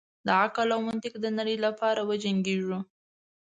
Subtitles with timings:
[0.25, 2.79] د عقل او منطق د نړۍ لپاره وجنګیږو.